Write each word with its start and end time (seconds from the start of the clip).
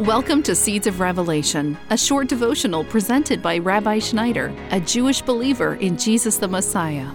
Welcome 0.00 0.42
to 0.42 0.56
Seeds 0.56 0.88
of 0.88 0.98
Revelation, 0.98 1.78
a 1.88 1.96
short 1.96 2.26
devotional 2.26 2.82
presented 2.82 3.40
by 3.40 3.58
Rabbi 3.58 4.00
Schneider, 4.00 4.52
a 4.72 4.80
Jewish 4.80 5.22
believer 5.22 5.76
in 5.76 5.96
Jesus 5.96 6.36
the 6.36 6.48
Messiah. 6.48 7.08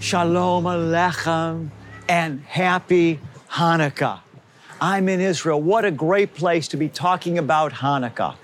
Shalom 0.00 0.64
Aleichem 0.64 1.68
and 2.08 2.40
happy 2.40 3.20
Hanukkah. 3.48 4.18
I'm 4.80 5.08
in 5.08 5.20
Israel. 5.20 5.62
What 5.62 5.84
a 5.84 5.92
great 5.92 6.34
place 6.34 6.66
to 6.68 6.76
be 6.76 6.88
talking 6.88 7.38
about 7.38 7.70
Hanukkah. 7.72 8.34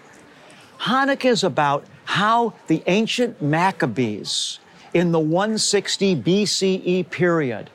Hanukkah 0.78 1.24
is 1.24 1.42
about 1.42 1.84
how 2.04 2.54
the 2.68 2.84
ancient 2.86 3.42
Maccabees 3.42 4.60
in 4.94 5.10
the 5.10 5.18
160 5.18 6.14
BCE 6.14 7.10
period 7.10 7.68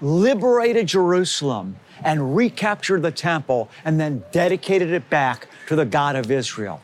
liberated 0.00 0.86
Jerusalem 0.86 1.74
and 2.02 2.36
recaptured 2.36 3.02
the 3.02 3.10
temple 3.10 3.70
and 3.84 4.00
then 4.00 4.24
dedicated 4.32 4.90
it 4.90 5.08
back 5.10 5.48
to 5.68 5.76
the 5.76 5.84
God 5.84 6.16
of 6.16 6.30
Israel. 6.30 6.80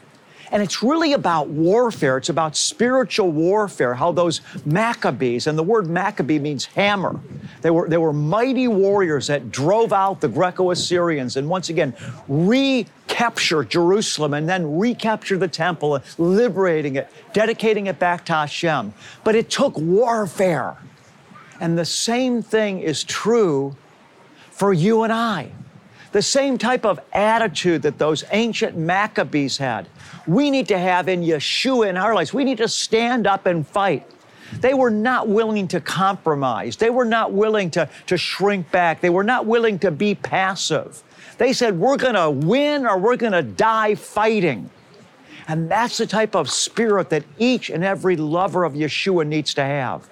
And 0.53 0.63
it's 0.63 0.83
really 0.83 1.13
about 1.13 1.49
warfare. 1.49 2.17
It's 2.17 2.29
about 2.29 2.57
spiritual 2.57 3.31
warfare, 3.31 3.95
how 3.95 4.11
those 4.11 4.41
Maccabees, 4.67 5.47
and 5.47 5.57
the 5.57 5.63
word 5.63 5.89
Maccabee 5.89 6.41
means 6.41 6.65
hammer. 6.65 7.21
They 7.63 7.71
were, 7.71 7.89
they 7.89 7.99
were 7.99 8.13
mighty 8.13 8.67
warriors 8.67 9.29
that 9.29 9.53
drove 9.53 9.93
out 9.93 10.21
the 10.21 10.29
Greco 10.29 10.73
Assyrians 10.73 11.37
and 11.37 11.49
once 11.49 11.69
again 11.69 11.95
recaptured 12.27 13.71
Jerusalem 13.71 14.35
and 14.35 14.49
then 14.49 14.79
recaptured 14.79 15.39
the 15.39 15.49
temple, 15.49 16.01
liberating 16.19 16.97
it, 16.97 17.09
dedicating 17.33 17.87
it 17.87 18.01
back 18.01 18.25
to 18.25 18.33
Hashem. 18.33 18.93
But 19.23 19.37
it 19.37 19.51
took 19.51 19.79
warfare. 19.79 20.77
And 21.61 21.79
the 21.79 21.85
same 21.85 22.43
thing 22.43 22.81
is 22.81 23.05
true 23.05 23.77
for 24.61 24.75
you 24.75 25.05
and 25.05 25.13
I. 25.13 25.51
The 26.13 26.21
same 26.21 26.59
type 26.59 26.85
of 26.85 27.01
attitude 27.15 27.81
that 27.81 27.97
those 27.97 28.25
ancient 28.31 28.77
Maccabees 28.77 29.57
had, 29.57 29.89
we 30.27 30.51
need 30.51 30.69
to 30.69 30.77
have 30.77 31.09
in 31.09 31.23
Yeshua 31.23 31.89
in 31.89 31.97
our 31.97 32.15
lives. 32.15 32.35
We 32.35 32.45
need 32.45 32.59
to 32.59 32.69
stand 32.69 33.27
up 33.27 33.47
and 33.47 33.67
fight. 33.67 34.07
They 34.61 34.75
were 34.75 34.91
not 34.91 35.29
willing 35.29 35.67
to 35.69 35.81
compromise. 35.81 36.77
They 36.77 36.91
were 36.91 37.07
not 37.07 37.33
willing 37.33 37.71
to, 37.71 37.89
to 38.09 38.19
shrink 38.19 38.71
back. 38.71 39.01
They 39.01 39.09
were 39.09 39.25
not 39.25 39.47
willing 39.47 39.79
to 39.79 39.91
be 39.91 40.15
passive. 40.15 41.03
They 41.39 41.55
said, 41.55 41.79
We're 41.79 41.97
going 41.97 42.17
to 42.17 42.29
win 42.29 42.85
or 42.85 42.99
we're 42.99 43.17
going 43.17 43.33
to 43.33 43.43
die 43.43 43.95
fighting. 43.95 44.69
And 45.49 45.71
that's 45.71 45.97
the 45.97 46.07
type 46.07 46.37
of 46.37 46.51
spirit 46.51 47.09
that 47.09 47.25
each 47.39 47.71
and 47.71 47.83
every 47.83 48.17
lover 48.17 48.65
of 48.65 48.75
Yeshua 48.75 49.27
needs 49.27 49.55
to 49.55 49.65
have. 49.65 50.07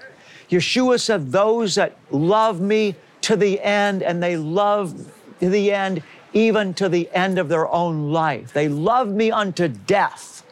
Yeshua 0.49 0.99
said, 0.99 1.33
Those 1.33 1.75
that 1.75 1.99
love 2.11 2.63
me 2.63 2.95
to 3.29 3.37
the 3.37 3.61
end, 3.61 4.03
and 4.03 4.23
they 4.23 4.39
love 4.39 5.13
to 5.41 5.51
the 5.51 5.71
end, 5.71 6.03
even 6.33 6.73
to 6.73 6.89
the 6.89 7.11
end 7.13 7.39
of 7.39 7.51
their 7.51 7.69
own 7.69 8.11
life. 8.11 8.55
They 8.55 8.69
love 8.69 9.09
me 9.09 9.31
unto 9.31 9.69
death. 9.69 10.43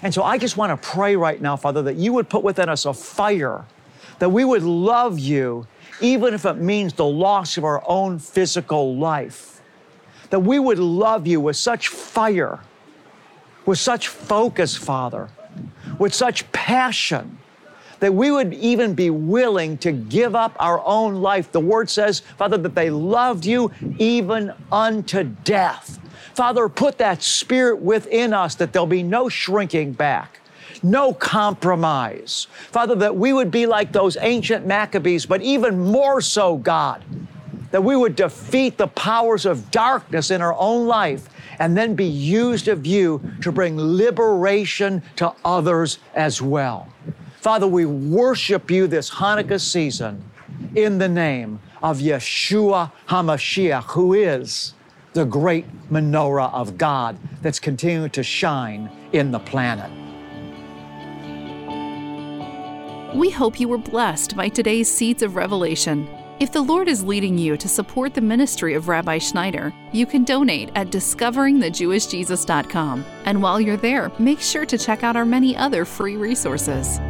And 0.00 0.14
so 0.14 0.22
I 0.22 0.38
just 0.38 0.56
want 0.56 0.80
to 0.80 0.88
pray 0.90 1.16
right 1.16 1.42
now, 1.42 1.56
Father, 1.56 1.82
that 1.82 1.96
you 1.96 2.12
would 2.12 2.28
put 2.28 2.44
within 2.44 2.68
us 2.68 2.84
a 2.84 2.94
fire, 2.94 3.64
that 4.20 4.28
we 4.28 4.44
would 4.44 4.62
love 4.62 5.18
you, 5.18 5.66
even 6.00 6.34
if 6.34 6.44
it 6.44 6.54
means 6.54 6.92
the 6.92 7.04
loss 7.04 7.56
of 7.56 7.64
our 7.64 7.82
own 7.84 8.20
physical 8.20 8.96
life. 8.96 9.60
That 10.30 10.38
we 10.38 10.60
would 10.60 10.78
love 10.78 11.26
you 11.26 11.40
with 11.40 11.56
such 11.56 11.88
fire, 11.88 12.60
with 13.66 13.80
such 13.80 14.06
focus, 14.06 14.76
Father, 14.76 15.30
with 15.98 16.14
such 16.14 16.50
passion 16.52 17.38
that 18.02 18.12
we 18.12 18.32
would 18.32 18.52
even 18.54 18.94
be 18.94 19.10
willing 19.10 19.78
to 19.78 19.92
give 19.92 20.34
up 20.34 20.56
our 20.58 20.84
own 20.84 21.22
life. 21.22 21.52
The 21.52 21.60
word 21.60 21.88
says, 21.88 22.18
Father, 22.36 22.58
that 22.58 22.74
they 22.74 22.90
loved 22.90 23.46
you 23.46 23.70
even 23.96 24.52
unto 24.72 25.22
death. 25.22 26.00
Father, 26.34 26.68
put 26.68 26.98
that 26.98 27.22
spirit 27.22 27.76
within 27.76 28.34
us 28.34 28.56
that 28.56 28.72
there'll 28.72 28.88
be 28.88 29.04
no 29.04 29.28
shrinking 29.28 29.92
back 29.92 30.40
no 30.84 31.14
compromise. 31.14 32.48
Father, 32.72 32.96
that 32.96 33.14
we 33.14 33.32
would 33.32 33.52
be 33.52 33.66
like 33.66 33.92
those 33.92 34.16
ancient 34.16 34.66
Maccabees, 34.66 35.24
but 35.24 35.40
even 35.40 35.78
more 35.78 36.20
so, 36.20 36.56
God, 36.56 37.04
that 37.70 37.84
we 37.84 37.94
would 37.94 38.16
defeat 38.16 38.78
the 38.78 38.88
powers 38.88 39.46
of 39.46 39.70
darkness 39.70 40.32
in 40.32 40.42
our 40.42 40.54
own 40.54 40.88
life 40.88 41.28
and 41.60 41.76
then 41.76 41.94
be 41.94 42.06
used 42.06 42.66
of 42.66 42.84
you 42.84 43.22
to 43.42 43.52
bring 43.52 43.78
liberation 43.78 45.02
to 45.14 45.32
others 45.44 45.98
as 46.16 46.42
well. 46.42 46.88
Father, 47.42 47.66
we 47.66 47.84
worship 47.86 48.70
you 48.70 48.86
this 48.86 49.10
Hanukkah 49.10 49.60
season 49.60 50.24
in 50.76 50.98
the 50.98 51.08
name 51.08 51.58
of 51.82 51.98
Yeshua 51.98 52.92
HaMashiach, 53.08 53.82
who 53.82 54.14
is 54.14 54.74
the 55.14 55.24
great 55.24 55.66
menorah 55.90 56.54
of 56.54 56.78
God 56.78 57.18
that's 57.40 57.58
continuing 57.58 58.10
to 58.10 58.22
shine 58.22 58.88
in 59.12 59.32
the 59.32 59.40
planet. 59.40 59.90
We 63.16 63.30
hope 63.30 63.58
you 63.58 63.66
were 63.66 63.76
blessed 63.76 64.36
by 64.36 64.48
today's 64.48 64.88
Seeds 64.88 65.24
of 65.24 65.34
Revelation. 65.34 66.08
If 66.38 66.52
the 66.52 66.62
Lord 66.62 66.86
is 66.86 67.02
leading 67.02 67.36
you 67.36 67.56
to 67.56 67.68
support 67.68 68.14
the 68.14 68.20
ministry 68.20 68.74
of 68.74 68.86
Rabbi 68.86 69.18
Schneider, 69.18 69.74
you 69.90 70.06
can 70.06 70.22
donate 70.22 70.70
at 70.76 70.92
discoveringthejewishjesus.com. 70.92 73.04
And 73.24 73.42
while 73.42 73.60
you're 73.60 73.76
there, 73.76 74.12
make 74.20 74.38
sure 74.38 74.64
to 74.64 74.78
check 74.78 75.02
out 75.02 75.16
our 75.16 75.24
many 75.24 75.56
other 75.56 75.84
free 75.84 76.14
resources. 76.14 77.00